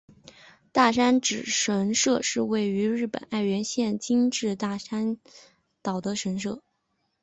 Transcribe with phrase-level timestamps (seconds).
[0.71, 5.19] 大山只神社是位在日本爱媛县今治市大三
[5.83, 6.59] 岛的神社。